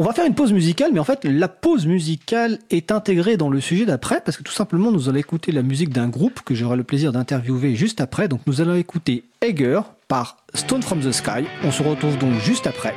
On 0.00 0.04
va 0.04 0.14
faire 0.14 0.24
une 0.24 0.34
pause 0.34 0.54
musicale, 0.54 0.92
mais 0.94 0.98
en 0.98 1.04
fait, 1.04 1.26
la 1.26 1.46
pause 1.46 1.84
musicale 1.84 2.58
est 2.70 2.90
intégrée 2.90 3.36
dans 3.36 3.50
le 3.50 3.60
sujet 3.60 3.84
d'après, 3.84 4.22
parce 4.22 4.38
que 4.38 4.42
tout 4.42 4.50
simplement, 4.50 4.90
nous 4.90 5.10
allons 5.10 5.18
écouter 5.18 5.52
la 5.52 5.62
musique 5.62 5.90
d'un 5.90 6.08
groupe 6.08 6.40
que 6.40 6.54
j'aurai 6.54 6.78
le 6.78 6.84
plaisir 6.84 7.12
d'interviewer 7.12 7.74
juste 7.74 8.00
après. 8.00 8.26
Donc, 8.26 8.40
nous 8.46 8.62
allons 8.62 8.76
écouter 8.76 9.24
Egger 9.42 9.82
par 10.08 10.38
Stone 10.54 10.80
from 10.80 11.00
the 11.00 11.12
Sky. 11.12 11.44
On 11.64 11.70
se 11.70 11.82
retrouve 11.82 12.16
donc 12.16 12.32
juste 12.40 12.66
après. 12.66 12.94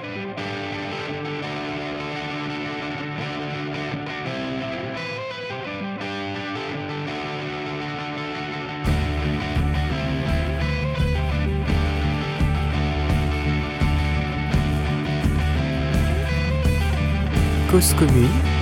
Cause 17.73 17.95
commune 17.95 18.52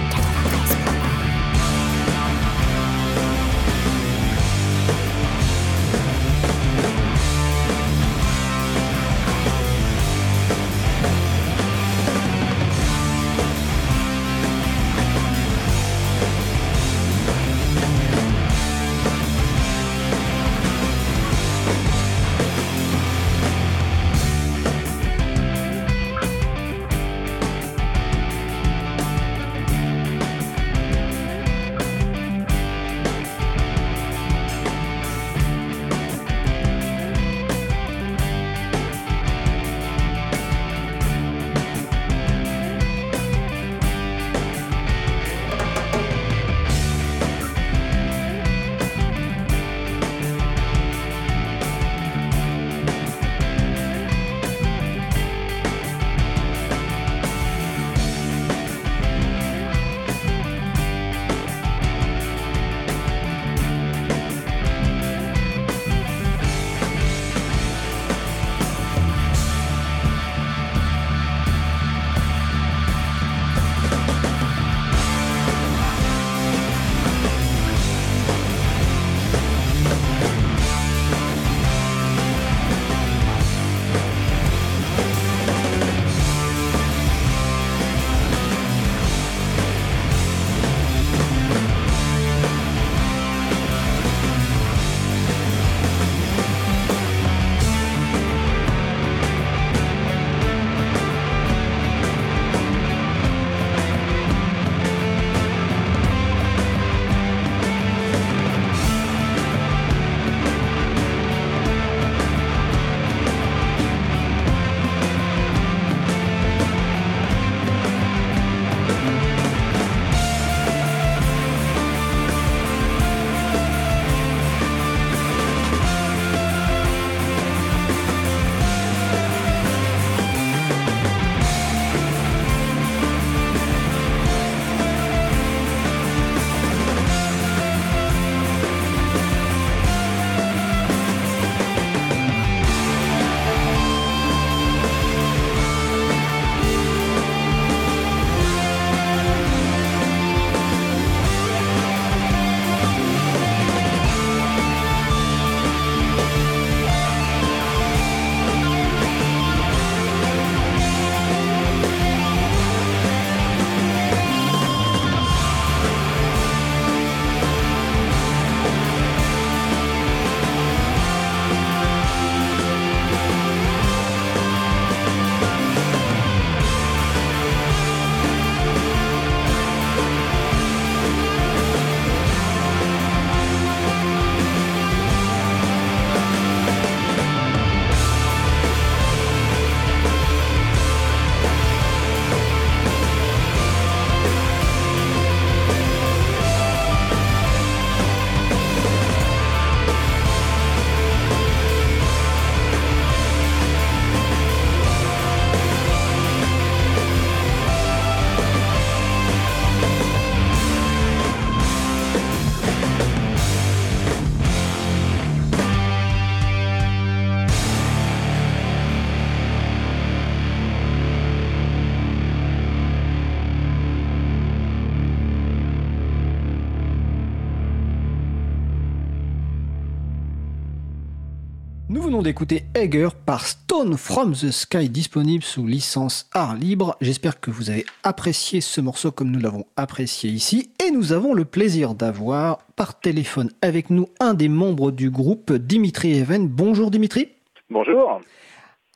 d'écouter 232.20 232.66
Egger 232.76 233.08
par 233.26 233.48
Stone 233.48 233.96
from 233.96 234.34
the 234.34 234.52
Sky, 234.52 234.90
disponible 234.90 235.44
sous 235.44 235.66
licence 235.66 236.30
art 236.34 236.56
libre. 236.56 236.98
J'espère 237.00 237.40
que 237.40 237.50
vous 237.50 237.70
avez 237.70 237.86
apprécié 238.04 238.60
ce 238.60 238.82
morceau 238.82 239.12
comme 239.12 239.32
nous 239.32 239.40
l'avons 239.40 239.66
apprécié 239.78 240.30
ici. 240.30 240.72
Et 240.86 240.92
nous 240.92 241.14
avons 241.14 241.34
le 241.34 241.46
plaisir 241.46 241.96
d'avoir 241.96 242.58
par 242.76 243.00
téléphone 243.00 243.50
avec 243.62 243.90
nous 243.90 244.10
un 244.20 244.34
des 244.34 244.50
membres 244.50 244.92
du 244.92 245.10
groupe, 245.10 245.54
Dimitri 245.54 246.12
Even. 246.12 246.50
Bonjour 246.50 246.92
Dimitri. 246.92 247.30
Bonjour. 247.70 248.20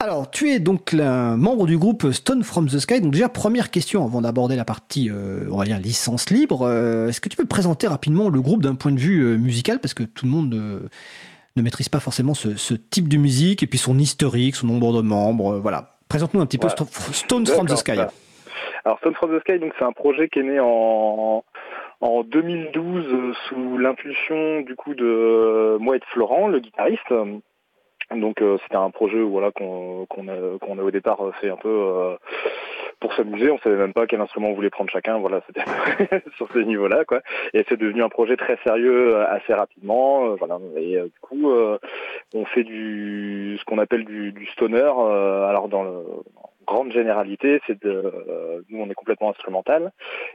Alors, 0.02 0.30
tu 0.30 0.50
es 0.50 0.60
donc 0.60 0.94
un 0.94 1.38
membre 1.38 1.68
du 1.68 1.78
groupe 1.78 2.12
Stone 2.12 2.44
from 2.44 2.68
the 2.68 2.80
Sky. 2.80 3.00
Donc 3.00 3.14
déjà, 3.14 3.30
première 3.30 3.72
question 3.72 4.04
avant 4.04 4.20
d'aborder 4.20 4.58
la 4.58 4.66
partie, 4.66 5.10
euh, 5.10 5.48
on 5.52 5.58
va 5.58 5.64
dire, 5.64 5.80
licence 5.80 6.30
libre. 6.30 6.64
Euh, 6.64 7.08
est-ce 7.08 7.22
que 7.22 7.30
tu 7.30 7.38
peux 7.38 7.46
présenter 7.46 7.88
rapidement 7.88 8.28
le 8.28 8.42
groupe 8.42 8.62
d'un 8.62 8.76
point 8.76 8.92
de 8.92 9.00
vue 9.00 9.22
euh, 9.22 9.38
musical? 9.38 9.80
Parce 9.80 9.94
que 9.94 10.04
tout 10.04 10.26
le 10.26 10.32
monde 10.32 10.90
ne 11.56 11.62
maîtrise 11.62 11.90
pas 11.90 12.00
forcément 12.00 12.34
ce, 12.34 12.74
type 12.74 13.08
de 13.08 13.18
musique 13.18 13.64
et 13.64 13.68
puis 13.68 13.78
son 13.78 13.98
historique, 13.98 14.56
son 14.56 14.68
nombre 14.68 14.94
de 14.94 15.02
membres. 15.02 15.56
Euh, 15.56 15.60
voilà. 15.60 15.90
Présente-nous 16.10 16.42
un 16.42 16.46
petit 16.46 16.58
peu 16.58 16.68
Stones 16.70 17.48
from 17.48 17.68
the 17.68 17.76
Sky. 17.76 18.00
Alors 18.84 19.00
Stone 19.00 19.16
from 19.16 19.36
the 19.36 19.40
Sky, 19.42 19.60
donc 19.60 19.74
c'est 19.78 19.86
un 19.86 19.92
projet 19.92 20.30
qui 20.30 20.40
est 20.40 20.44
né 20.44 20.60
en 20.60 21.44
en 22.02 22.24
2012 22.24 23.36
sous 23.48 23.78
l'impulsion 23.78 24.62
du 24.62 24.76
coup 24.76 24.94
de 24.94 25.78
moi 25.80 25.96
et 25.96 26.00
de 26.00 26.06
Florent, 26.06 26.48
le 26.48 26.60
guitariste. 26.60 27.12
Donc 28.12 28.36
c'était 28.64 28.76
un 28.76 28.92
projet 28.92 29.20
voilà 29.20 29.52
qu'on 29.52 30.06
qu'on 30.08 30.28
a, 30.28 30.60
qu'on 30.60 30.78
a 30.78 30.84
au 30.84 30.92
départ 30.92 31.18
fait 31.42 31.50
un 31.50 31.56
peu 31.56 32.16
pour 33.06 33.14
s'amuser. 33.14 33.52
On 33.52 33.60
savait 33.60 33.76
même 33.76 33.94
pas 33.94 34.08
quel 34.08 34.20
instrument 34.20 34.50
on 34.50 34.54
voulait 34.56 34.72
prendre 34.72 34.90
chacun. 34.90 35.20
Voilà, 35.20 35.42
c'était 35.46 35.62
sur 36.38 36.48
ce 36.52 36.58
niveau-là, 36.58 37.06
quoi. 37.06 37.22
Et 37.54 37.64
c'est 37.70 37.78
devenu 37.78 38.02
un 38.02 38.10
projet 38.10 38.36
très 38.36 38.58
sérieux 38.64 39.16
euh, 39.16 39.28
assez 39.30 39.54
rapidement. 39.54 40.32
Euh, 40.32 40.36
voilà. 40.40 40.58
Et 40.76 40.98
euh, 40.98 41.04
du 41.04 41.20
coup, 41.22 41.52
on 42.34 42.46
fait 42.46 42.64
du 42.64 43.58
ce 43.60 43.66
qu'on 43.66 43.78
appelle 43.78 44.06
du, 44.06 44.32
du 44.32 44.48
stoner. 44.48 44.80
alors 44.80 45.68
dans 45.70 45.84
le 45.84 46.04
grande 46.66 46.92
généralité, 46.92 47.62
c'est 47.66 47.82
de, 47.82 47.90
euh, 47.90 48.62
nous 48.70 48.82
on 48.82 48.90
est 48.90 48.94
complètement 48.96 49.30
instrumental 49.30 49.92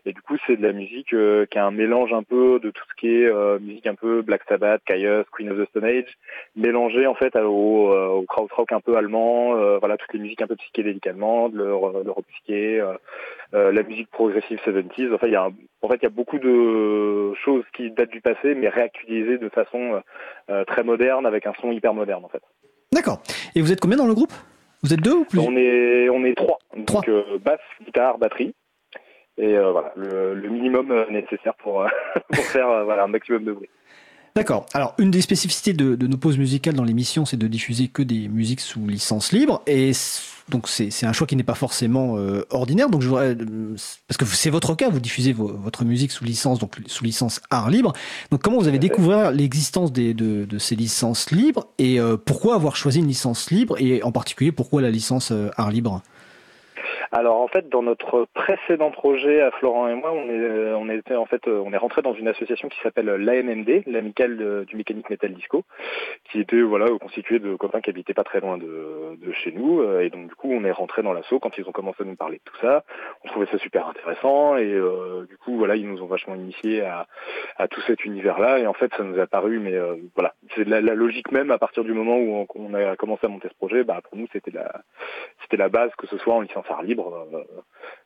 et 0.06 0.12
du 0.12 0.22
coup 0.22 0.36
c'est 0.46 0.56
de 0.56 0.66
la 0.66 0.72
musique 0.72 1.12
euh, 1.12 1.46
qui 1.46 1.58
a 1.58 1.66
un 1.66 1.70
mélange 1.70 2.12
un 2.12 2.22
peu 2.22 2.58
de 2.60 2.70
tout 2.70 2.82
ce 2.90 3.00
qui 3.00 3.08
est 3.08 3.26
euh, 3.26 3.58
musique 3.58 3.86
un 3.86 3.94
peu 3.94 4.22
Black 4.22 4.42
Sabbath, 4.48 4.80
Kyuss, 4.86 5.26
Queen 5.32 5.50
of 5.50 5.58
the 5.58 5.68
Stone 5.68 5.84
Age, 5.84 6.16
mélangé 6.56 7.06
en 7.06 7.14
fait 7.14 7.36
au, 7.36 7.92
au 7.92 8.22
krautrock 8.22 8.72
un 8.72 8.80
peu 8.80 8.96
allemand, 8.96 9.54
voilà 9.78 9.96
toutes 9.96 10.12
les 10.14 10.20
musiques 10.20 10.42
un 10.42 10.46
peu 10.46 10.56
psychédéliques 10.56 11.06
allemandes, 11.06 11.54
le, 11.54 11.64
le 11.64 12.22
psyché, 12.28 12.82
la 13.52 13.82
musique 13.82 14.10
progressive 14.10 14.60
70s. 14.64 15.14
Enfin 15.14 15.26
il 15.26 15.32
y 15.32 15.36
a 15.36 15.50
en 15.82 15.88
fait 15.88 15.96
il 15.96 16.02
y 16.04 16.06
a 16.06 16.10
beaucoup 16.10 16.38
de 16.38 17.34
choses 17.34 17.64
qui 17.74 17.90
datent 17.90 18.10
du 18.10 18.20
passé 18.20 18.54
mais 18.54 18.68
réactualisées 18.68 19.38
de 19.38 19.48
façon 19.48 20.02
très 20.66 20.82
moderne 20.82 21.26
avec 21.26 21.46
un 21.46 21.52
son 21.60 21.72
hyper 21.72 21.94
moderne 21.94 22.24
en 22.24 22.28
fait. 22.28 22.42
D'accord. 22.92 23.20
Et 23.54 23.60
vous 23.60 23.72
êtes 23.72 23.80
combien 23.80 23.96
dans 23.96 24.06
le 24.06 24.14
groupe? 24.14 24.32
Vous 24.82 24.94
êtes 24.94 25.00
deux 25.00 25.14
ou 25.14 25.24
plus? 25.24 25.38
On 25.38 25.56
est 25.56 26.08
on 26.08 26.24
est 26.24 26.34
trois. 26.34 26.58
Donc 26.76 27.08
euh, 27.08 27.38
basse, 27.38 27.60
guitare, 27.84 28.18
batterie. 28.18 28.54
Et 29.36 29.56
euh, 29.56 29.72
voilà, 29.72 29.92
le, 29.96 30.48
minimum 30.48 30.90
euh, 30.90 31.06
nécessaire 31.10 31.54
pour, 31.54 31.86
pour 32.32 32.44
faire 32.44 32.84
voilà, 32.84 33.04
un 33.04 33.08
maximum 33.08 33.44
de 33.44 33.52
bruit. 33.52 33.70
D'accord. 34.36 34.66
Alors, 34.74 34.94
une 34.98 35.10
des 35.10 35.22
spécificités 35.22 35.72
de, 35.72 36.06
nos 36.06 36.16
pauses 36.16 36.38
musicales 36.38 36.74
dans 36.74 36.84
l'émission, 36.84 37.24
c'est 37.24 37.36
de 37.36 37.48
diffuser 37.48 37.88
que 37.88 38.02
des 38.02 38.28
musiques 38.28 38.60
sous 38.60 38.86
licence 38.86 39.32
libre. 39.32 39.60
Et 39.66 39.90
donc, 40.48 40.68
c'est 40.68 41.04
un 41.04 41.12
choix 41.12 41.26
qui 41.26 41.34
n'est 41.34 41.42
pas 41.42 41.54
forcément 41.54 42.16
euh, 42.16 42.44
ordinaire. 42.50 42.90
Donc, 42.90 43.02
je 43.02 43.08
voudrais, 43.08 43.34
euh, 43.34 43.74
parce 44.06 44.16
que 44.16 44.24
c'est 44.24 44.50
votre 44.50 44.74
cas, 44.76 44.88
vous 44.88 45.00
diffusez 45.00 45.32
votre 45.32 45.84
musique 45.84 46.12
sous 46.12 46.24
licence, 46.24 46.60
donc 46.60 46.76
sous 46.86 47.04
licence 47.04 47.40
art 47.50 47.70
libre. 47.70 47.92
Donc, 48.30 48.40
comment 48.42 48.58
vous 48.58 48.68
avez 48.68 48.78
découvert 48.78 49.32
l'existence 49.32 49.92
de, 49.92 50.12
de, 50.12 50.58
ces 50.58 50.76
licences 50.76 51.30
libres 51.32 51.66
et 51.78 51.98
euh, 51.98 52.16
pourquoi 52.16 52.54
avoir 52.54 52.76
choisi 52.76 53.00
une 53.00 53.08
licence 53.08 53.50
libre 53.50 53.76
et 53.78 54.02
en 54.02 54.12
particulier 54.12 54.52
pourquoi 54.52 54.80
la 54.80 54.90
licence 54.90 55.32
art 55.56 55.70
libre? 55.70 56.02
Alors 57.12 57.40
en 57.40 57.48
fait, 57.48 57.68
dans 57.68 57.82
notre 57.82 58.26
précédent 58.34 58.92
projet 58.92 59.40
à 59.40 59.50
Florent 59.50 59.88
et 59.88 59.94
moi, 59.94 60.12
on 60.12 60.28
est, 60.28 60.38
euh, 60.38 60.76
on 60.76 60.88
était 60.88 61.16
en 61.16 61.26
fait, 61.26 61.48
euh, 61.48 61.60
on 61.64 61.72
est 61.72 61.76
rentré 61.76 62.02
dans 62.02 62.14
une 62.14 62.28
association 62.28 62.68
qui 62.68 62.78
s'appelle 62.82 63.06
l'AMMD, 63.06 63.82
l'amicale 63.86 64.64
du 64.64 64.76
mécanique 64.76 65.10
metal 65.10 65.34
disco, 65.34 65.64
qui 66.30 66.38
était 66.38 66.60
voilà 66.62 66.86
constituée 67.00 67.40
de 67.40 67.56
copains 67.56 67.80
qui 67.80 67.90
habitaient 67.90 68.14
pas 68.14 68.22
très 68.22 68.38
loin 68.38 68.58
de, 68.58 69.16
de 69.16 69.32
chez 69.32 69.50
nous, 69.50 69.80
euh, 69.80 70.02
et 70.02 70.10
donc 70.10 70.28
du 70.28 70.34
coup 70.36 70.52
on 70.52 70.62
est 70.64 70.70
rentré 70.70 71.02
dans 71.02 71.12
l'assaut 71.12 71.40
quand 71.40 71.58
ils 71.58 71.68
ont 71.68 71.72
commencé 71.72 72.04
à 72.04 72.06
nous 72.06 72.14
parler 72.14 72.36
de 72.36 72.42
tout 72.44 72.56
ça. 72.60 72.84
On 73.24 73.28
trouvait 73.28 73.46
ça 73.46 73.58
super 73.58 73.88
intéressant 73.88 74.56
et 74.56 74.70
du 75.28 75.36
coup 75.38 75.56
voilà 75.56 75.74
ils 75.74 75.88
nous 75.88 76.02
ont 76.02 76.06
vachement 76.06 76.36
initiés 76.36 76.82
à, 76.82 77.06
à 77.56 77.66
tout 77.66 77.80
cet 77.82 78.04
univers-là 78.04 78.60
et 78.60 78.66
en 78.68 78.72
fait 78.72 78.92
ça 78.96 79.02
nous 79.02 79.18
a 79.18 79.26
paru 79.26 79.58
mais 79.58 79.74
voilà 80.14 80.34
c'est 80.54 80.66
la, 80.66 80.80
logique 80.80 81.32
même 81.32 81.50
à 81.50 81.58
partir 81.58 81.82
du 81.84 81.92
moment 81.92 82.18
où 82.18 82.46
on, 82.54 82.74
a 82.74 82.96
commencé 82.96 83.26
à 83.26 83.28
monter 83.28 83.48
ce 83.48 83.54
projet, 83.54 83.84
bah 83.84 84.00
pour 84.02 84.16
nous 84.16 84.26
c'était 84.32 84.52
la 84.52 84.82
c'était 85.42 85.56
la 85.56 85.68
base 85.68 85.90
que 85.98 86.06
ce 86.06 86.16
soit 86.18 86.34
en 86.34 86.40
licence 86.40 86.66
art 86.70 86.82
libre 86.82 86.99
euh, 87.08 87.44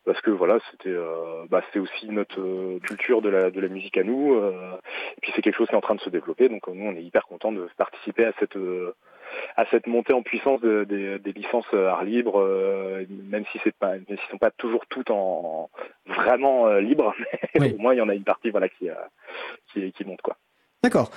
parce 0.05 0.21
que 0.21 0.31
voilà 0.31 0.59
c'était 0.71 0.91
euh, 0.91 1.45
bah, 1.51 1.63
c'était 1.67 1.79
aussi 1.79 2.09
notre 2.09 2.41
euh, 2.41 2.79
culture 2.81 3.23
de 3.23 3.29
la 3.29 3.51
de 3.51 3.61
la 3.61 3.69
musique 3.69 3.97
à 3.97 4.05
nous 4.05 4.37
et 4.37 5.21
puis 5.21 5.33
c'est 5.35 5.43
quelque 5.43 5.57
chose 5.57 5.69
qui 5.69 5.75
est 5.75 5.79
en 5.79 5.83
train 5.83 5.95
de 5.95 6.01
se 6.01 6.11
développer 6.11 6.49
donc 6.49 6.67
nous 6.69 6.87
on 6.87 6.97
est 6.97 7.03
hyper 7.03 7.27
content 7.27 7.53
de 7.53 7.69
participer 7.77 8.25
à 8.25 8.33
cette 8.39 8.59
à 9.57 9.65
cette 9.71 9.87
montée 9.87 10.13
en 10.13 10.23
puissance 10.23 10.61
des 10.61 11.33
licences 11.35 11.73
art 11.75 12.05
libre, 12.05 12.41
même 13.09 13.45
si 13.51 13.59
c'est 13.65 13.75
pas, 13.75 13.93
même 13.93 14.05
si 14.07 14.31
sont 14.31 14.39
pas 14.39 14.53
toujours 14.53 14.87
toutes 14.87 15.11
en, 15.11 15.71
vraiment 16.07 16.73
libres, 16.77 17.15
mais 17.59 17.75
au 17.75 17.79
moins 17.79 17.95
il 17.95 17.99
y 17.99 18.01
en 18.01 18.09
a 18.09 18.15
une 18.15 18.23
partie 18.23 18.51
voilà 18.51 18.69
qui 18.69 18.89
qui, 19.73 19.93
qui 19.93 20.05
monte 20.05 20.23
quoi. 20.23 20.37
D'accord. 20.85 21.11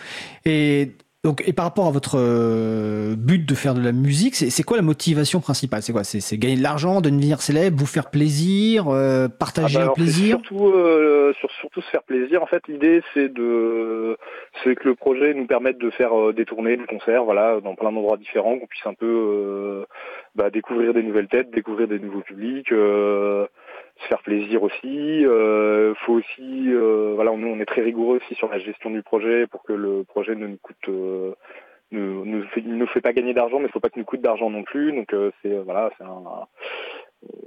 Et 0.46 0.94
donc, 1.24 1.44
et 1.48 1.52
par 1.52 1.66
rapport 1.66 1.88
à 1.88 1.92
votre 1.92 2.18
euh, 2.20 3.16
but 3.18 3.46
de 3.46 3.56
faire 3.56 3.74
de 3.74 3.82
la 3.82 3.92
musique, 3.92 4.36
c'est 4.36 4.64
quoi 4.64 4.78
la 4.78 4.84
motivation 4.84 5.40
principale? 5.42 5.82
C'est 5.82 5.92
quoi? 5.92 6.04
C'est 6.04 6.38
gagner 6.38 6.56
de 6.56 6.64
l'argent, 6.64 7.02
devenir 7.02 7.42
célèbre, 7.42 7.78
vous 7.78 7.88
faire 7.88 8.10
plaisir, 8.10 8.88
euh, 8.88 9.28
partager 9.28 9.78
ah 9.78 9.86
bah 9.86 9.86
le 9.88 9.94
plaisir? 9.94 10.38
surtout, 10.38 10.68
euh, 10.68 11.34
sur, 11.40 11.52
surtout 11.60 11.82
se 11.82 11.90
faire 11.90 12.04
plaisir. 12.04 12.44
En 12.44 12.46
fait, 12.46 12.66
l'idée 12.68 13.02
c'est 13.14 13.34
de, 13.34 14.18
c'est 14.64 14.76
que 14.76 14.88
le 14.88 14.96
projet 14.96 15.34
nous 15.34 15.48
permette 15.48 15.80
de 15.80 15.90
faire 15.90 16.34
des 16.34 16.46
tournées, 16.46 16.78
des 16.78 16.86
concerts, 16.86 17.26
voilà, 17.26 17.60
dans 17.62 17.76
plein 17.76 17.92
d'endroits 17.92 18.18
différents, 18.18 18.58
qu'on 18.60 18.68
puisse 18.68 18.86
un 18.86 18.94
peu 18.94 19.86
bah, 20.36 20.52
découvrir 20.52 20.94
des 20.94 21.04
nouvelles 21.04 21.28
têtes, 21.28 21.50
découvrir 21.52 21.88
des 21.88 22.00
nouveaux 22.00 22.22
publics 22.22 22.72
se 24.00 24.08
faire 24.08 24.22
plaisir 24.22 24.64
aussi. 24.64 25.26
Euh, 25.26 25.94
faut 26.06 26.14
aussi, 26.14 26.74
euh, 26.74 27.14
voilà, 27.16 27.32
nous 27.32 27.48
on 27.48 27.60
est 27.60 27.66
très 27.66 27.82
rigoureux 27.82 28.18
aussi 28.18 28.36
sur 28.36 28.50
la 28.50 28.60
gestion 28.60 28.90
du 28.90 29.02
projet 29.02 29.48
pour 29.48 29.64
que 29.64 29.74
le 29.74 30.04
projet 30.04 30.36
ne 30.36 30.48
nous 30.48 30.58
coûte, 30.58 30.90
euh, 30.90 31.34
ne, 31.92 32.42
fait, 32.44 32.62
nous 32.62 32.88
fait 32.88 33.02
pas 33.02 33.14
gagner 33.14 33.34
d'argent, 33.34 33.60
mais 33.60 33.70
faut 33.70 33.80
pas 33.80 33.90
que 33.90 34.00
nous 34.00 34.06
coûte 34.06 34.22
d'argent 34.22 34.50
non 34.50 34.64
plus. 34.64 34.92
Donc 34.94 35.14
euh, 35.14 35.32
c'est 35.42 35.58
voilà, 35.60 35.90
c'est 35.98 36.04
un, 36.04 36.48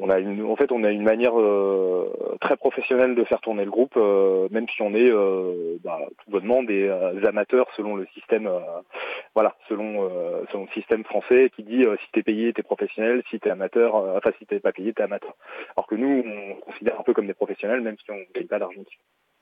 on 0.01 0.11
a 0.11 0.19
une, 0.19 0.45
en 0.45 0.57
fait, 0.57 0.73
on 0.73 0.83
a 0.83 0.91
une 0.91 1.03
manière 1.03 1.39
euh, 1.39 2.37
très 2.41 2.57
professionnelle 2.57 3.15
de 3.15 3.25
faire 3.25 3.41
tourner 3.41 3.65
le 3.65 3.71
groupe, 3.71 3.95
euh, 3.97 4.49
même 4.51 4.67
si 4.69 4.83
on 4.83 4.95
est 4.95 5.11
euh, 5.11 5.77
bah, 5.85 5.99
tout 6.19 6.31
bonnement 6.31 6.63
des, 6.63 6.91
amateurs 7.27 7.67
selon 7.77 7.97
le 7.97 8.07
système, 8.15 8.49
voilà, 9.35 9.55
selon, 9.69 10.11
selon 10.51 10.65
le 10.65 10.71
système 10.73 11.05
français 11.05 11.51
qui 11.55 11.63
dit 11.63 11.85
si 12.03 12.13
t'es 12.13 12.23
payé, 12.23 12.53
t'es 12.53 12.63
professionnel, 12.63 13.23
si 13.31 13.39
t'es 13.39 13.51
amateur, 13.51 13.95
enfin 13.95 14.31
si 14.39 14.47
t'es 14.47 14.59
pas 14.59 14.73
payé, 14.73 14.93
t'es 14.93 15.03
amateur. 15.03 15.35
Alors 15.77 15.87
que 15.87 15.95
nous, 15.95 16.25
on 16.27 16.55
considère 16.61 16.99
un 16.99 17.03
peu 17.03 17.13
comme 17.13 17.27
des 17.27 17.35
professionnels, 17.35 17.83
même 17.83 17.97
si 18.05 18.11
on 18.11 18.19
gagne 18.35 18.47
pas 18.47 18.59
d'argent. 18.59 18.81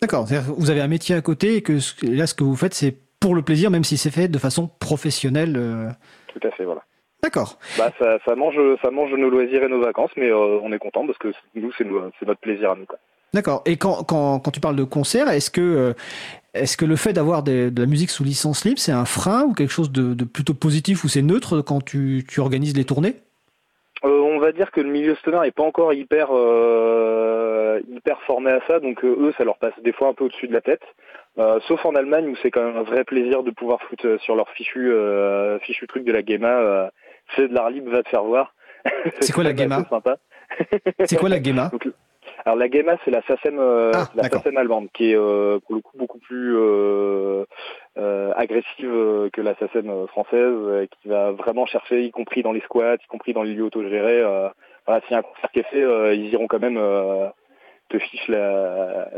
D'accord. 0.03 0.27
Vous 0.27 0.71
avez 0.71 0.81
un 0.81 0.89
métier 0.89 1.15
à 1.15 1.21
côté 1.23 1.57
et 1.57 1.63
que 1.63 1.79
là, 2.03 2.27
ce 2.27 2.35
que 2.35 2.45
vous 2.45 2.57
faites, 2.57 2.75
c'est 2.75 2.97
pour 3.21 3.35
le 3.35 3.43
plaisir, 3.43 3.71
même 3.71 3.85
si 3.85 3.97
c'est 3.97 4.11
fait 4.11 4.29
de 4.29 4.39
façon 4.39 4.69
professionnelle. 4.69 5.95
Tout 6.29 6.47
à 6.47 6.51
fait, 6.51 6.65
voilà. 6.65 6.83
D'accord. 7.23 7.59
Bah 7.77 7.91
ça, 7.99 8.19
ça, 8.25 8.35
mange, 8.37 8.59
ça 8.83 8.91
mange 8.91 9.13
nos 9.13 9.29
loisirs 9.29 9.65
et 9.65 9.69
nos 9.69 9.81
vacances, 9.81 10.11
mais 10.17 10.31
euh, 10.31 10.61
on 10.63 10.73
est 10.73 10.79
content 10.79 11.07
parce 11.07 11.19
que 11.19 11.33
nous, 11.55 11.73
c'est 11.73 11.85
notre 11.85 12.41
plaisir 12.41 12.71
à 12.71 12.77
nous. 12.77 12.87
D'accord. 13.35 13.63
Et 13.67 13.77
quand, 13.77 14.05
quand, 14.05 14.39
quand, 14.39 14.51
tu 14.51 14.61
parles 14.61 14.77
de 14.77 14.85
concert, 14.85 15.29
est-ce 15.29 15.51
que, 15.51 15.61
euh, 15.61 15.93
est-ce 16.55 16.77
que 16.77 16.87
le 16.87 16.97
fait 16.97 17.13
d'avoir 17.13 17.43
de 17.43 17.71
la 17.77 17.87
musique 17.87 18.11
sous 18.11 18.25
licence 18.25 18.65
libre, 18.65 18.79
c'est 18.79 18.93
un 18.93 19.05
frein 19.05 19.43
ou 19.45 19.53
quelque 19.53 19.73
chose 19.73 19.93
de, 19.93 20.15
de 20.15 20.25
plutôt 20.25 20.55
positif 20.55 21.05
ou 21.05 21.09
c'est 21.09 21.23
neutre 21.23 21.61
quand 21.61 21.85
tu, 21.85 22.25
tu 22.27 22.41
organises 22.41 22.77
les 22.77 22.85
tournées? 22.85 23.17
Euh, 24.05 24.21
on 24.21 24.39
va 24.39 24.53
dire 24.53 24.71
que 24.71 24.81
le 24.81 24.89
milieu 24.89 25.15
stoner 25.17 25.41
est 25.45 25.51
pas 25.51 25.65
encore 25.65 25.93
hyper 25.93 26.29
euh, 26.31 27.81
hyper 27.91 28.21
formé 28.23 28.53
à 28.53 28.61
ça, 28.69 28.79
donc 28.79 29.05
eux 29.05 29.35
ça 29.37 29.45
leur 29.45 29.59
passe 29.59 29.75
des 29.83 29.93
fois 29.93 30.09
un 30.09 30.15
peu 30.15 30.25
au-dessus 30.25 30.47
de 30.47 30.53
la 30.53 30.61
tête. 30.61 30.83
sauf 31.67 31.85
en 31.85 31.97
Allemagne 31.97 32.29
où 32.29 32.37
c'est 32.41 32.53
quand 32.53 32.63
même 32.63 32.77
un 32.77 32.85
vrai 32.85 33.03
plaisir 33.03 33.43
de 33.43 33.51
pouvoir 33.51 33.83
foutre 33.83 34.21
sur 34.21 34.37
leur 34.37 34.49
fichu 34.51 34.93
fichu 35.63 35.89
truc 35.89 36.05
de 36.05 36.13
la 36.13 36.25
GEMA 36.25 36.91
c'est 37.37 37.49
de 37.49 37.55
l'art 37.55 37.71
libre, 37.71 37.91
va 37.91 38.03
te 38.03 38.09
faire 38.09 38.25
voir. 38.25 38.55
C'est 39.21 39.33
quoi 39.33 39.45
la 39.45 39.55
GEMA 39.57 39.85
C'est 41.05 41.17
quoi 41.17 41.29
la 41.29 41.43
GEMA 41.43 41.71
alors 42.45 42.57
la 42.57 42.69
GEMA, 42.69 42.97
c'est 43.05 43.11
la 43.11 43.23
SACEM, 43.23 43.59
euh, 43.59 43.91
ah, 43.95 44.09
la 44.15 44.25
SACEM 44.25 44.57
allemande, 44.57 44.89
qui 44.95 45.11
est 45.11 45.17
euh, 45.17 45.59
pour 45.61 45.75
le 45.75 45.81
coup 45.81 45.97
beaucoup 45.99 46.19
plus 46.19 46.57
euh, 46.57 47.45
agressive 48.37 49.29
que 49.33 49.41
la 49.41 49.55
SACEM 49.57 50.07
française, 50.09 50.89
qui 51.01 51.09
va 51.09 51.33
vraiment 51.33 51.67
chercher, 51.67 52.05
y 52.05 52.11
compris 52.11 52.43
dans 52.43 52.53
les 52.53 52.61
squats, 52.61 52.95
y 52.95 53.07
compris 53.09 53.33
dans 53.33 53.43
les 53.43 53.55
lieux 53.55 53.65
autogérés. 53.65 54.23
voilà, 54.87 55.01
s'il 55.03 55.13
y 55.13 55.15
a 55.15 55.19
un 55.19 55.23
concert 55.23 55.51
qui 55.53 55.61
est 55.61 55.71
fait, 55.71 56.17
ils 56.17 56.33
iront 56.33 56.47
quand 56.47 56.61
même 56.61 56.81
te 57.89 57.99
fiche 57.99 58.29
la, 58.29 59.09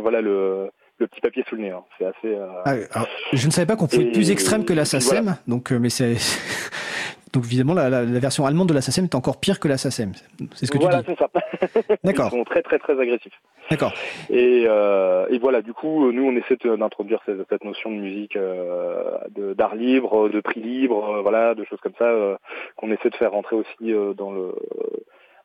voilà 0.00 0.20
le 0.20 0.70
le 1.00 1.06
petit 1.06 1.20
papier 1.20 1.44
sous 1.48 1.54
le 1.54 1.62
nez. 1.62 1.70
Hein. 1.70 1.84
C'est 1.96 2.06
assez. 2.06 2.36
Ah, 2.64 3.06
je 3.32 3.46
ne 3.46 3.52
savais 3.52 3.66
pas 3.66 3.76
qu'on 3.76 3.86
pouvait 3.86 4.06
être 4.06 4.12
plus 4.12 4.32
extrême 4.32 4.64
que 4.64 4.72
la 4.72 4.84
SACEM, 4.84 5.36
donc 5.46 5.70
mais 5.70 5.90
c'est 5.90 6.16
donc 7.32 7.44
évidemment, 7.44 7.74
la, 7.74 8.04
version 8.04 8.46
allemande 8.46 8.68
de 8.68 8.74
la 8.74 8.80
SACEM 8.80 9.04
est 9.04 9.14
encore 9.14 9.38
pire 9.38 9.60
que 9.60 9.68
la 9.68 9.78
SACEM. 9.78 10.12
C'est 10.54 10.66
ce 10.66 10.70
que 10.70 10.78
voilà, 10.78 11.02
tu 11.02 11.10
dis. 11.10 11.16
Voilà, 11.18 11.48
c'est 11.72 11.86
ça. 11.86 11.96
D'accord. 12.04 12.30
Ils 12.32 12.38
sont 12.38 12.44
très 12.44 12.62
très 12.62 12.78
très 12.78 12.98
agressifs. 12.98 13.40
D'accord. 13.70 13.92
Et, 14.30 14.64
euh, 14.66 15.26
et, 15.30 15.38
voilà, 15.38 15.60
du 15.60 15.74
coup, 15.74 16.10
nous 16.10 16.24
on 16.24 16.34
essaie 16.36 16.56
d'introduire 16.76 17.20
cette, 17.26 17.46
cette, 17.50 17.64
notion 17.64 17.90
de 17.90 17.96
musique 17.96 18.36
euh, 18.36 19.18
d'art 19.54 19.74
libre, 19.74 20.28
de 20.28 20.40
prix 20.40 20.60
libre, 20.60 21.16
euh, 21.16 21.22
voilà, 21.22 21.54
de 21.54 21.64
choses 21.64 21.80
comme 21.80 21.92
ça, 21.98 22.06
euh, 22.06 22.36
qu'on 22.76 22.90
essaie 22.90 23.10
de 23.10 23.16
faire 23.16 23.32
rentrer 23.32 23.56
aussi 23.56 23.92
euh, 23.92 24.14
dans 24.14 24.32
le 24.32 24.54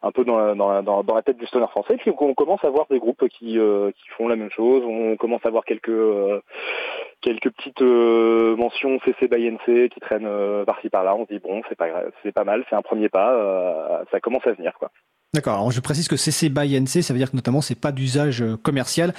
un 0.03 0.11
peu 0.11 0.25
dans 0.25 0.37
la, 0.37 0.53
dans, 0.53 0.83
dans, 0.83 1.03
dans 1.03 1.15
la 1.15 1.21
tête 1.21 1.37
du 1.37 1.47
stoner 1.47 1.67
français. 1.67 1.93
Et 1.93 1.97
puis 1.97 2.11
on 2.19 2.33
commence 2.33 2.63
à 2.63 2.69
voir 2.69 2.85
des 2.91 2.99
groupes 2.99 3.27
qui, 3.29 3.57
euh, 3.57 3.91
qui 3.91 4.09
font 4.17 4.27
la 4.27 4.35
même 4.35 4.51
chose. 4.51 4.83
On 4.85 5.15
commence 5.15 5.45
à 5.45 5.49
voir 5.49 5.63
quelques 5.63 5.89
euh, 5.89 6.41
quelques 7.21 7.49
petites 7.51 7.81
euh, 7.81 8.55
mentions 8.57 8.99
CC 9.05 9.27
by 9.29 9.49
NC 9.49 9.89
qui 9.89 9.99
traînent 10.01 10.29
par-ci 10.65 10.89
par-là. 10.89 11.15
On 11.15 11.25
se 11.25 11.33
dit 11.33 11.39
bon, 11.39 11.61
c'est 11.69 11.77
pas 11.77 11.87
c'est 12.21 12.33
pas 12.33 12.43
mal, 12.43 12.65
c'est 12.69 12.75
un 12.75 12.81
premier 12.81 13.09
pas. 13.09 14.03
ça 14.11 14.19
commence 14.19 14.45
à 14.45 14.51
venir 14.51 14.73
quoi. 14.77 14.91
D'accord. 15.33 15.53
Alors 15.55 15.71
je 15.71 15.79
précise 15.79 16.07
que 16.07 16.17
CC 16.17 16.49
by 16.49 16.79
NC, 16.79 17.01
ça 17.01 17.13
veut 17.13 17.17
dire 17.17 17.31
que 17.31 17.35
notamment 17.35 17.61
c'est 17.61 17.79
pas 17.79 17.91
d'usage 17.91 18.43
commercial, 18.61 19.13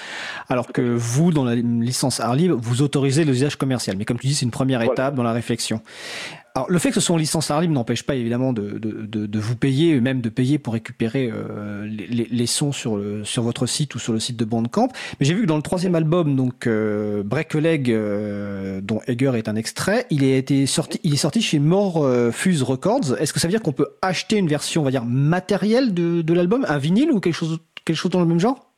alors 0.49 0.69
que 0.69 0.83
vous, 0.83 1.33
dans 1.33 1.45
la 1.45 1.57
licence 1.57 2.21
art 2.21 2.37
libre, 2.37 2.57
vous 2.61 2.83
autorisez 2.83 3.25
l'usage 3.25 3.57
commercial. 3.57 3.97
Mais 3.97 4.05
comme 4.05 4.19
tu 4.19 4.29
dis, 4.29 4.35
c'est 4.35 4.45
une 4.45 4.53
première 4.53 4.83
étape 4.83 5.14
dans 5.14 5.25
la 5.25 5.33
réflexion. 5.33 5.81
Alors, 6.56 6.70
le 6.70 6.78
fait 6.78 6.90
que 6.90 6.94
ce 6.94 7.00
soit 7.00 7.16
en 7.16 7.18
licence 7.18 7.50
libre 7.50 7.75
n'empêche 7.75 8.04
pas 8.04 8.14
évidemment 8.14 8.52
de, 8.52 8.78
de, 8.78 9.26
de, 9.26 9.38
vous 9.40 9.56
payer, 9.56 10.00
même 10.00 10.20
de 10.20 10.28
payer 10.28 10.61
pour 10.61 10.75
récupérer 10.75 11.28
euh, 11.32 11.84
les, 11.84 12.28
les, 12.30 12.46
sons 12.46 12.70
sur, 12.70 12.94
le, 12.94 13.25
sur 13.25 13.42
votre 13.42 13.66
site 13.66 13.96
ou 13.96 13.99
sur 13.99 14.12
le 14.12 14.20
site 14.20 14.37
de 14.37 14.44
Bandcamp. 14.44 14.87
Mais 15.18 15.26
j'ai 15.26 15.34
vu 15.34 15.42
que 15.42 15.46
dans 15.46 15.56
le 15.56 15.62
troisième 15.62 15.96
album, 15.96 16.37
donc 16.37 16.68
euh, 16.68 17.25
Break 17.25 17.56
a 17.56 17.61
Leg, 17.61 17.90
euh, 17.90 18.80
dont 18.80 19.00
Egger 19.08 19.32
est 19.34 19.49
un 19.49 19.56
extrait, 19.56 20.06
il 20.11 20.23
est, 20.23 20.38
été 20.38 20.64
sorti, 20.66 21.00
il 21.02 21.14
est 21.14 21.16
sorti 21.16 21.42
chez 21.42 21.58
More 21.58 22.04
euh, 22.04 22.30
Fuse 22.30 22.62
Records. 22.62 23.16
Est-ce 23.18 23.32
que 23.32 23.40
ça 23.40 23.49
veut 23.49 23.52
dire 23.52 23.62
qu'on 23.62 23.73
peut 23.73 23.88
acheter 24.00 24.37
une 24.37 24.46
version, 24.46 24.82
on 24.82 24.84
va 24.84 24.92
dire, 24.92 25.04
matérielle 25.04 25.92
de, 25.92 26.23
de 26.23 26.34
l'album, 26.34 26.64
un 26.68 26.78
vinyle 26.78 27.11
ou 27.11 27.18
quelque 27.18 27.34
chose, 27.34 27.58
quelque 27.84 27.96
chose 27.96 28.12
dans 28.12 28.20
le 28.20 28.26
même 28.26 28.38
genre? 28.38 28.74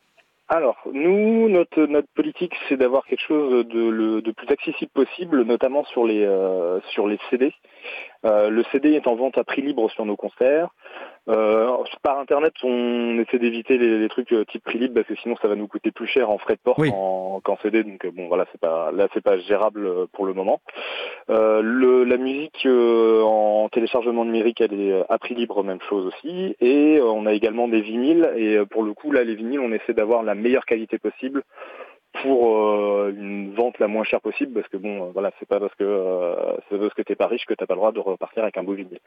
Alors, 0.48 0.76
nous, 0.92 1.48
notre, 1.48 1.86
politique, 2.14 2.54
c'est 2.68 2.76
d'avoir 2.76 3.04
quelque 3.06 3.26
chose 3.26 3.66
de, 3.66 3.88
le, 3.88 4.22
de 4.22 4.30
plus 4.30 4.48
accessible 4.48 4.92
possible, 4.92 5.42
notamment 5.42 5.84
sur 5.84 6.06
les, 6.06 6.24
euh, 6.24 6.80
sur 6.92 7.08
les 7.08 7.18
CD. 7.30 7.52
Euh, 8.24 8.50
le 8.50 8.64
CD 8.72 8.92
est 8.92 9.06
en 9.06 9.14
vente 9.14 9.38
à 9.38 9.44
prix 9.44 9.62
libre 9.62 9.90
sur 9.90 10.04
nos 10.04 10.16
concerts. 10.16 10.68
Euh, 11.28 11.76
par 12.02 12.18
internet, 12.18 12.54
on 12.62 13.18
essaie 13.18 13.38
d'éviter 13.38 13.78
les, 13.78 13.98
les, 13.98 14.08
trucs 14.08 14.32
euh, 14.32 14.44
type 14.44 14.62
prix 14.62 14.78
libre 14.78 14.94
parce 14.94 15.08
que 15.08 15.16
sinon 15.16 15.34
ça 15.42 15.48
va 15.48 15.56
nous 15.56 15.66
coûter 15.66 15.90
plus 15.90 16.06
cher 16.06 16.30
en 16.30 16.38
frais 16.38 16.54
de 16.54 16.60
port 16.60 16.78
oui. 16.78 16.90
qu'en 16.90 17.58
CD. 17.62 17.82
Donc 17.82 18.04
euh, 18.04 18.10
bon, 18.12 18.28
voilà, 18.28 18.46
c'est 18.52 18.60
pas 18.60 18.92
là, 18.92 19.08
c'est 19.12 19.22
pas 19.22 19.38
gérable 19.38 20.06
pour 20.12 20.26
le 20.26 20.34
moment. 20.34 20.60
Euh, 21.28 21.62
le, 21.62 22.04
la 22.04 22.16
musique 22.16 22.64
euh, 22.66 23.22
en 23.22 23.68
téléchargement 23.68 24.24
numérique, 24.24 24.60
elle 24.60 24.80
est 24.80 25.04
à 25.08 25.18
prix 25.18 25.34
libre, 25.34 25.64
même 25.64 25.80
chose 25.88 26.06
aussi. 26.06 26.56
Et 26.60 27.00
on 27.02 27.26
a 27.26 27.32
également 27.32 27.66
des 27.66 27.80
vinyles. 27.80 28.30
Et 28.36 28.58
pour 28.70 28.84
le 28.84 28.94
coup, 28.94 29.10
là, 29.10 29.24
les 29.24 29.34
vinyles, 29.34 29.60
on 29.60 29.72
essaie 29.72 29.94
d'avoir 29.94 30.22
la 30.22 30.34
meilleure 30.34 30.64
qualité 30.64 30.98
possible 30.98 31.42
pour 32.22 32.56
euh, 32.56 33.12
une 33.16 33.54
vente 33.54 33.78
la 33.78 33.88
moins 33.88 34.04
chère 34.04 34.20
possible 34.20 34.52
parce 34.52 34.68
que 34.68 34.76
bon 34.76 35.10
voilà 35.12 35.30
c'est 35.38 35.48
pas 35.48 35.60
parce 35.60 35.74
que 35.74 35.84
euh, 35.84 36.56
c'est 36.68 36.78
parce 36.78 36.94
que 36.94 37.02
t'es 37.02 37.14
pas 37.14 37.26
riche 37.26 37.44
que 37.46 37.54
t'as 37.54 37.66
pas 37.66 37.74
le 37.74 37.78
droit 37.78 37.92
de 37.92 38.00
repartir 38.00 38.42
avec 38.42 38.56
un 38.56 38.62
beau 38.62 38.74
vinyle 38.74 39.00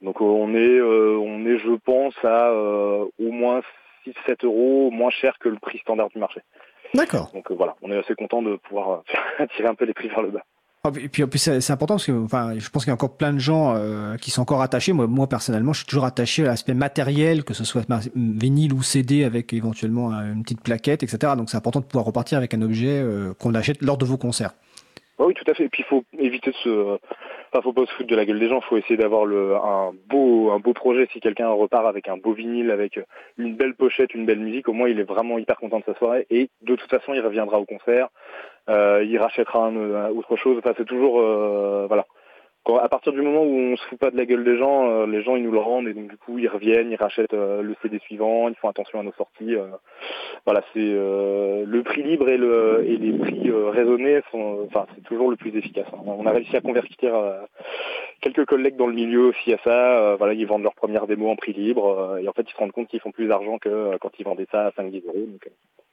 donc 0.00 0.20
on 0.20 0.54
est 0.54 0.80
on 0.80 1.46
est 1.46 1.58
je 1.58 1.76
pense 1.84 2.14
à 2.24 2.52
au 2.52 3.30
moins 3.30 3.60
6-7 4.06 4.44
euros 4.44 4.90
moins 4.90 5.10
cher 5.10 5.38
que 5.38 5.48
le 5.48 5.58
prix 5.58 5.78
standard 5.78 6.08
du 6.08 6.18
marché. 6.18 6.40
D'accord. 6.94 7.30
Donc 7.34 7.50
voilà 7.52 7.76
on 7.82 7.90
est 7.90 7.98
assez 7.98 8.14
content 8.14 8.42
de 8.42 8.56
pouvoir 8.56 9.02
tirer 9.56 9.68
un 9.68 9.74
peu 9.74 9.84
les 9.84 9.94
prix 9.94 10.08
vers 10.08 10.22
le 10.22 10.30
bas 10.30 10.44
et 10.96 11.08
puis, 11.08 11.38
c'est 11.38 11.70
important 11.70 11.94
parce 11.94 12.06
que 12.06 12.24
enfin, 12.24 12.54
je 12.58 12.68
pense 12.70 12.84
qu'il 12.84 12.90
y 12.90 12.92
a 12.92 12.94
encore 12.94 13.16
plein 13.16 13.32
de 13.32 13.38
gens 13.38 13.74
euh, 13.74 14.16
qui 14.16 14.30
sont 14.30 14.42
encore 14.42 14.62
attachés. 14.62 14.92
Moi, 14.92 15.28
personnellement, 15.28 15.72
je 15.72 15.78
suis 15.78 15.86
toujours 15.86 16.04
attaché 16.04 16.44
à 16.44 16.48
l'aspect 16.48 16.74
matériel, 16.74 17.44
que 17.44 17.54
ce 17.54 17.64
soit 17.64 17.84
vinyle 18.14 18.72
ou 18.72 18.82
CD 18.82 19.24
avec 19.24 19.52
éventuellement 19.52 20.12
une 20.12 20.42
petite 20.42 20.60
plaquette, 20.60 21.02
etc. 21.02 21.34
Donc 21.36 21.50
c'est 21.50 21.56
important 21.56 21.80
de 21.80 21.84
pouvoir 21.84 22.04
repartir 22.04 22.38
avec 22.38 22.54
un 22.54 22.62
objet 22.62 23.00
euh, 23.00 23.34
qu'on 23.38 23.54
achète 23.54 23.82
lors 23.82 23.98
de 23.98 24.04
vos 24.04 24.16
concerts. 24.16 24.54
Oui, 25.18 25.34
tout 25.34 25.44
à 25.50 25.54
fait. 25.54 25.64
Et 25.64 25.68
puis 25.68 25.82
il 25.82 25.86
faut 25.86 26.04
éviter 26.18 26.50
de 26.50 26.56
se 26.56 26.98
Enfin, 27.50 27.62
faut 27.62 27.72
pas 27.72 27.86
se 27.86 27.92
foutre 27.94 28.10
de 28.10 28.16
la 28.16 28.26
gueule 28.26 28.38
des 28.38 28.48
gens. 28.48 28.60
Faut 28.60 28.76
essayer 28.76 28.96
d'avoir 28.96 29.24
le 29.24 29.56
un 29.56 29.92
beau 30.08 30.50
un 30.50 30.58
beau 30.58 30.74
projet. 30.74 31.08
Si 31.12 31.20
quelqu'un 31.20 31.48
repart 31.48 31.86
avec 31.86 32.08
un 32.08 32.16
beau 32.18 32.32
vinyle, 32.32 32.70
avec 32.70 33.00
une 33.38 33.54
belle 33.56 33.74
pochette, 33.74 34.14
une 34.14 34.26
belle 34.26 34.38
musique, 34.38 34.68
au 34.68 34.72
moins 34.74 34.88
il 34.88 35.00
est 35.00 35.04
vraiment 35.04 35.38
hyper 35.38 35.56
content 35.56 35.78
de 35.78 35.84
sa 35.84 35.94
soirée. 35.94 36.26
Et 36.30 36.50
de 36.62 36.76
toute 36.76 36.90
façon, 36.90 37.14
il 37.14 37.20
reviendra 37.20 37.58
au 37.58 37.64
concert. 37.64 38.08
Euh, 38.68 39.02
il 39.04 39.18
rachètera 39.18 39.66
un, 39.66 40.10
autre 40.10 40.36
chose. 40.36 40.58
Enfin, 40.58 40.74
c'est 40.76 40.84
toujours 40.84 41.20
euh, 41.20 41.86
voilà 41.88 42.04
à 42.76 42.88
partir 42.88 43.12
du 43.12 43.22
moment 43.22 43.42
où 43.42 43.54
on 43.72 43.76
se 43.76 43.82
fout 43.86 43.98
pas 43.98 44.10
de 44.10 44.16
la 44.16 44.26
gueule 44.26 44.44
des 44.44 44.58
gens, 44.58 44.90
euh, 44.90 45.06
les 45.06 45.22
gens 45.22 45.36
ils 45.36 45.42
nous 45.42 45.50
le 45.50 45.58
rendent 45.58 45.88
et 45.88 45.94
donc 45.94 46.08
du 46.08 46.16
coup 46.18 46.38
ils 46.38 46.48
reviennent, 46.48 46.90
ils 46.90 46.96
rachètent 46.96 47.32
euh, 47.32 47.62
le 47.62 47.74
CD 47.80 47.98
suivant, 48.00 48.48
ils 48.48 48.54
font 48.56 48.68
attention 48.68 49.00
à 49.00 49.02
nos 49.02 49.12
sorties. 49.12 49.54
Euh. 49.54 49.68
voilà, 50.44 50.62
c'est 50.74 50.80
le 50.80 51.82
prix 51.84 52.02
libre 52.02 52.28
et, 52.28 52.36
le, 52.36 52.84
et 52.86 52.96
les 52.98 53.12
prix 53.18 53.50
raisonnés 53.50 54.20
sont, 54.30 54.66
enfin 54.66 54.86
c'est 54.94 55.02
toujours 55.04 55.30
le 55.30 55.36
plus 55.36 55.56
efficace. 55.56 55.86
Hein. 55.94 55.98
On 56.06 56.26
a 56.26 56.30
réussi 56.30 56.56
à 56.56 56.60
convertir 56.60 57.12
quelques 58.20 58.44
collègues 58.44 58.76
dans 58.76 58.86
le 58.86 58.94
milieu 58.94 59.26
aussi 59.28 59.52
à 59.52 59.58
ça. 59.64 60.16
voilà, 60.16 60.34
ils 60.34 60.46
vendent 60.46 60.62
leur 60.62 60.74
première 60.74 61.06
démo 61.06 61.30
en 61.30 61.36
prix 61.36 61.52
libre 61.52 62.18
et 62.22 62.28
en 62.28 62.32
fait 62.32 62.42
ils 62.48 62.52
se 62.52 62.56
rendent 62.58 62.72
compte 62.72 62.88
qu'ils 62.88 63.00
font 63.00 63.12
plus 63.12 63.26
d'argent 63.28 63.58
que 63.58 63.96
quand 63.98 64.10
ils 64.18 64.24
vendaient 64.24 64.46
ça 64.52 64.66
à 64.66 64.70
5-10 64.70 65.06
euros. 65.06 65.26
Donc, 65.26 65.48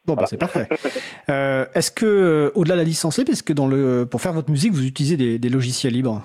Bon, 0.06 0.14
bah, 0.14 0.24
voilà. 0.24 0.28
c'est 0.28 0.38
parfait. 0.38 0.68
euh, 1.30 1.66
est-ce 1.74 1.90
que, 1.92 2.52
au-delà 2.54 2.76
de 2.76 2.82
la 2.82 2.84
licence 2.86 3.18
libre, 3.18 3.32
est-ce 3.32 3.42
que 3.42 3.54
dans 3.54 3.68
le, 3.68 4.06
pour 4.06 4.22
faire 4.22 4.34
votre 4.34 4.52
musique, 4.52 4.72
vous 4.72 4.86
utilisez 4.86 5.18
des, 5.18 5.40
des 5.40 5.50
logiciels 5.50 5.94
libres? 5.94 6.22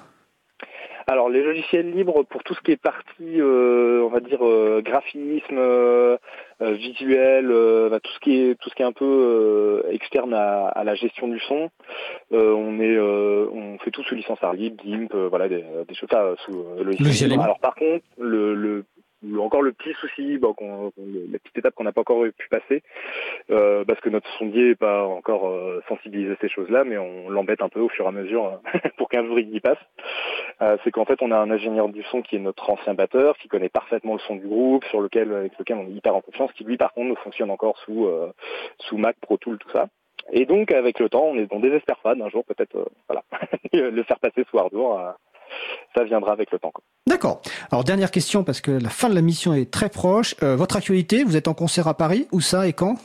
Alors 1.11 1.29
les 1.29 1.43
logiciels 1.43 1.91
libres 1.91 2.23
pour 2.23 2.45
tout 2.45 2.55
ce 2.55 2.61
qui 2.61 2.71
est 2.71 2.81
partie, 2.81 3.41
euh, 3.41 4.03
on 4.05 4.09
va 4.09 4.21
dire 4.21 4.47
euh, 4.47 4.81
graphisme, 4.81 5.59
euh, 5.59 6.17
visuel, 6.61 7.49
bah, 7.91 7.99
tout 8.01 8.13
ce 8.13 8.21
qui 8.21 8.37
est 8.37 8.55
tout 8.61 8.69
ce 8.69 8.75
qui 8.75 8.83
est 8.83 8.87
un 8.87 8.93
peu 8.93 9.83
externe 9.91 10.35
à, 10.35 10.67
à, 10.67 10.85
la 10.85 10.95
gestion 10.95 11.27
du 11.27 11.41
son, 11.41 11.71
on 12.31 12.81
est, 12.81 12.99
on 12.99 13.79
fait 13.79 13.91
tout 13.91 14.05
sous 14.05 14.15
licence 14.15 14.39
libre, 14.55 14.83
GIMP, 14.85 15.15
voilà 15.31 15.49
des, 15.49 15.65
des 15.89 15.95
choses 15.95 16.09
ça 16.11 16.35
sous 16.45 16.65
logiciel 16.85 17.31
libre. 17.31 17.45
Alors 17.45 17.59
par 17.61 17.75
contre 17.75 18.05
le, 18.19 18.55
le 18.55 18.85
encore 19.39 19.63
le 19.63 19.73
petit 19.73 19.93
souci, 19.95 20.39
bon, 20.39 20.55
la 20.97 21.39
petite 21.39 21.59
étape 21.59 21.75
qu'on 21.75 21.85
n'a 21.85 21.93
pas 21.93 22.01
encore 22.01 22.25
pu 22.37 22.49
passer, 22.49 22.83
euh, 23.51 23.85
parce 23.85 24.01
que 24.01 24.09
notre 24.09 24.29
sondier 24.39 24.69
n'est 24.69 24.75
pas 24.75 25.05
encore 25.05 25.49
euh, 25.49 25.83
sensibilisé 25.89 26.33
à 26.33 26.37
ces 26.41 26.49
choses-là, 26.49 26.85
mais 26.85 26.99
on 26.99 27.29
l'embête 27.29 27.63
un 27.63 27.69
peu 27.69 27.81
au 27.81 27.89
fur 27.89 28.07
et 28.07 28.09
à 28.09 28.13
mesure 28.13 28.61
pour 28.97 29.09
qu'un 29.09 29.25
jour 29.25 29.39
il 29.39 29.55
y 29.55 29.61
passe. 29.61 29.79
Euh, 30.63 30.77
c'est 30.85 30.91
qu'en 30.91 31.05
fait 31.05 31.21
on 31.23 31.31
a 31.31 31.39
un 31.39 31.51
ingénieur 31.51 31.89
du 31.89 32.03
son 32.05 32.23
qui 32.23 32.37
est 32.37 32.41
notre 32.41 32.71
ancien 32.71 32.95
batteur, 32.95 33.37
qui 33.39 33.49
connaît 33.49 33.69
parfaitement 33.69 34.15
le 34.15 34.21
son 34.21 34.37
du 34.37 34.47
groupe, 34.47 34.85
sur 34.87 35.01
lequel 35.01 35.33
avec 35.33 35.59
lequel 35.59 35.77
on 35.77 35.87
est 35.87 35.93
hyper 35.93 36.15
en 36.15 36.21
confiance, 36.21 36.53
qui 36.53 36.65
lui 36.65 36.77
par 36.77 36.93
contre 36.93 37.21
fonctionne 37.23 37.51
encore 37.51 37.79
sous 37.79 38.09
sous 38.79 38.97
Mac, 38.97 39.17
Pro 39.21 39.37
Tool, 39.37 39.59
tout 39.59 39.71
ça. 39.71 39.89
Et 40.33 40.47
donc 40.47 40.71
avec 40.73 40.99
le 40.99 41.09
temps, 41.09 41.25
on, 41.25 41.37
est, 41.37 41.53
on 41.53 41.61
désespère 41.61 41.99
pas 41.99 42.15
d'un 42.15 42.29
jour 42.29 42.45
peut-être 42.45 42.91
voilà 43.09 43.23
le 43.73 44.03
faire 44.03 44.19
passer 44.19 44.45
sous 44.51 44.59
Hardware 44.59 45.17
ça 45.95 46.05
viendra 46.05 46.33
avec 46.33 46.51
le 46.51 46.59
temps. 46.59 46.73
D'accord. 47.07 47.41
Alors 47.71 47.85
dernière 47.85 48.11
question 48.11 48.45
parce 48.45 48.61
que 48.61 48.71
la 48.71 48.91
fin 48.91 49.09
de 49.09 49.15
la 49.15 49.23
mission 49.23 49.55
est 49.55 49.71
très 49.71 49.89
proche. 49.89 50.35
Euh, 50.43 50.57
votre 50.57 50.77
actualité, 50.77 51.25
vous 51.25 51.37
êtes 51.37 51.49
en 51.49 51.55
concert 51.55 51.89
à 51.89 51.95
Paris 51.95 52.29
Où 52.33 52.41
ça 52.41 52.67
et 52.67 52.73
quand? 52.73 52.97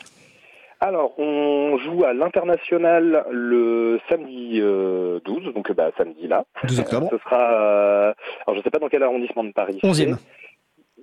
Alors, 0.81 1.17
on 1.17 1.77
joue 1.77 2.03
à 2.03 2.13
l'international 2.13 3.25
le 3.31 3.99
samedi 4.09 4.59
euh, 4.61 5.19
12, 5.25 5.53
donc 5.53 5.71
bah, 5.71 5.89
samedi 5.97 6.27
là. 6.27 6.43
12 6.63 6.79
octobre. 6.81 7.07
Ce 7.11 7.17
sera, 7.17 7.53
euh, 7.53 8.13
alors 8.45 8.57
je 8.57 8.63
sais 8.63 8.69
pas 8.69 8.79
dans 8.79 8.89
quel 8.89 9.01
arrondissement 9.03 9.43
de 9.43 9.51
Paris. 9.51 9.79
11e. 9.83 10.17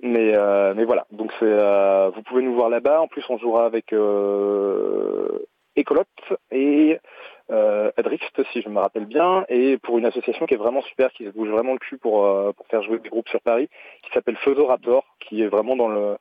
Mais 0.01 0.35
euh, 0.35 0.73
mais 0.75 0.85
voilà, 0.85 1.05
donc 1.11 1.31
euh, 1.41 2.11
vous 2.15 2.21
pouvez 2.23 2.43
nous 2.43 2.53
voir 2.53 2.69
là-bas. 2.69 3.01
En 3.01 3.07
plus, 3.07 3.23
on 3.29 3.37
jouera 3.37 3.65
avec 3.65 3.93
Écolotte 5.75 6.07
et 6.51 6.99
euh, 7.53 7.91
si 8.51 8.61
je 8.61 8.69
me 8.69 8.79
rappelle 8.79 9.05
bien, 9.05 9.45
et 9.49 9.77
pour 9.77 9.97
une 9.97 10.05
association 10.05 10.45
qui 10.45 10.55
est 10.55 10.57
vraiment 10.57 10.81
super, 10.81 11.11
qui 11.13 11.25
se 11.25 11.29
bouge 11.29 11.49
vraiment 11.49 11.73
le 11.73 11.79
cul 11.79 11.97
pour, 11.97 12.25
euh, 12.25 12.51
pour 12.51 12.65
faire 12.67 12.81
jouer 12.83 12.99
des 12.99 13.09
groupes 13.09 13.29
sur 13.29 13.41
Paris, 13.41 13.69
qui 14.03 14.11
s'appelle 14.11 14.37
Raptor, 14.45 15.05
qui 15.19 15.41
est 15.41 15.47
vraiment 15.47 15.75
dans 15.75 15.87
le 15.87 16.17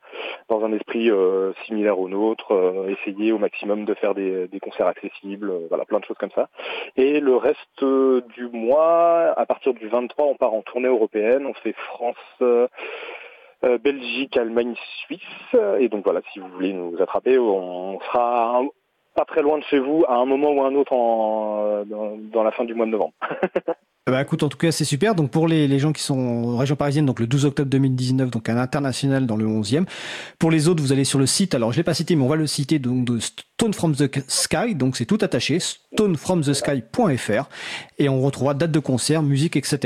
dans 0.48 0.64
un 0.64 0.72
esprit 0.72 1.10
euh, 1.10 1.52
similaire 1.66 1.98
au 1.98 2.08
nôtre, 2.08 2.52
euh, 2.52 2.88
essayer 2.88 3.32
au 3.32 3.38
maximum 3.38 3.84
de 3.84 3.94
faire 3.94 4.14
des, 4.14 4.48
des 4.48 4.60
concerts 4.60 4.86
accessibles, 4.86 5.50
euh, 5.50 5.66
voilà, 5.68 5.84
plein 5.84 6.00
de 6.00 6.04
choses 6.04 6.18
comme 6.18 6.30
ça. 6.34 6.48
Et 6.96 7.20
le 7.20 7.36
reste 7.36 7.84
du 8.34 8.48
mois, 8.52 9.32
à 9.36 9.46
partir 9.46 9.74
du 9.74 9.88
23, 9.88 10.26
on 10.26 10.34
part 10.34 10.54
en 10.54 10.62
tournée 10.62 10.88
européenne, 10.88 11.46
on 11.46 11.54
fait 11.54 11.72
France. 11.72 12.16
Euh, 13.64 13.78
Belgique, 13.78 14.36
Allemagne, 14.36 14.74
Suisse. 15.04 15.56
Et 15.78 15.88
donc 15.88 16.02
voilà, 16.02 16.20
si 16.32 16.40
vous 16.40 16.48
voulez 16.48 16.72
nous 16.72 17.00
attraper, 17.00 17.38
on 17.38 18.00
sera 18.00 18.60
pas 19.14 19.24
très 19.24 19.42
loin 19.42 19.58
de 19.58 19.64
chez 19.64 19.78
vous 19.78 20.04
à 20.08 20.14
un 20.14 20.24
moment 20.24 20.50
ou 20.50 20.62
un 20.62 20.74
autre 20.74 20.92
en, 20.92 21.84
dans, 21.84 22.16
dans 22.16 22.42
la 22.42 22.52
fin 22.52 22.64
du 22.64 22.74
mois 22.74 22.86
de 22.86 22.90
novembre. 22.92 23.14
Bah 24.10 24.20
écoute, 24.20 24.42
en 24.42 24.48
tout 24.48 24.58
cas, 24.58 24.72
c'est 24.72 24.84
super. 24.84 25.14
Donc 25.14 25.30
pour 25.30 25.46
les, 25.46 25.68
les 25.68 25.78
gens 25.78 25.92
qui 25.92 26.02
sont 26.02 26.18
en 26.18 26.56
région 26.56 26.74
parisienne, 26.74 27.06
donc 27.06 27.20
le 27.20 27.28
12 27.28 27.44
octobre 27.44 27.70
2019, 27.70 28.32
donc 28.32 28.48
à 28.48 28.54
l'international 28.54 29.26
dans 29.26 29.36
le 29.36 29.44
11e. 29.44 29.84
Pour 30.40 30.50
les 30.50 30.66
autres, 30.66 30.82
vous 30.82 30.92
allez 30.92 31.04
sur 31.04 31.20
le 31.20 31.26
site. 31.26 31.54
Alors 31.54 31.70
je 31.70 31.76
l'ai 31.76 31.84
pas 31.84 31.94
cité, 31.94 32.16
mais 32.16 32.24
on 32.24 32.28
va 32.28 32.34
le 32.34 32.48
citer 32.48 32.80
donc 32.80 33.04
de 33.04 33.20
Stone 33.20 33.72
from 33.72 33.94
the 33.94 34.10
Sky. 34.26 34.74
Donc 34.74 34.96
c'est 34.96 35.04
tout 35.04 35.18
attaché, 35.20 35.60
stonefromthesky.fr, 35.60 37.48
et 38.00 38.08
on 38.08 38.20
retrouvera 38.20 38.54
date 38.54 38.72
de 38.72 38.80
concert, 38.80 39.22
musique, 39.22 39.54
etc. 39.54 39.78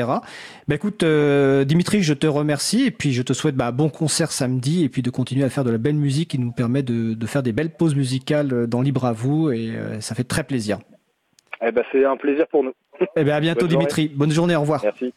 Bah 0.66 0.74
écoute, 0.76 1.02
euh, 1.02 1.66
Dimitri, 1.66 2.02
je 2.02 2.14
te 2.14 2.26
remercie 2.26 2.86
et 2.86 2.90
puis 2.92 3.12
je 3.12 3.20
te 3.20 3.34
souhaite 3.34 3.54
bah, 3.54 3.70
bon 3.70 3.90
concert 3.90 4.32
samedi 4.32 4.82
et 4.82 4.88
puis 4.88 5.02
de 5.02 5.10
continuer 5.10 5.44
à 5.44 5.50
faire 5.50 5.64
de 5.64 5.70
la 5.70 5.78
belle 5.78 5.94
musique 5.96 6.30
qui 6.30 6.38
nous 6.38 6.52
permet 6.52 6.82
de, 6.82 7.12
de 7.12 7.26
faire 7.26 7.42
des 7.42 7.52
belles 7.52 7.76
pauses 7.76 7.94
musicales 7.94 8.66
dans 8.66 8.80
Libre 8.80 9.04
à 9.04 9.12
vous 9.12 9.50
et 9.50 9.72
euh, 9.76 10.00
ça 10.00 10.14
fait 10.14 10.24
très 10.24 10.44
plaisir. 10.44 10.78
Eh 11.66 11.70
ben 11.70 11.84
c'est 11.92 12.04
un 12.04 12.16
plaisir 12.16 12.46
pour 12.48 12.64
nous. 12.64 12.72
Eh 13.16 13.24
bien, 13.24 13.36
à 13.36 13.40
bientôt, 13.40 13.62
Bonne 13.62 13.70
Dimitri. 13.70 14.08
Bonne 14.14 14.30
journée, 14.30 14.56
au 14.56 14.60
revoir. 14.60 14.82
Merci. 14.82 15.12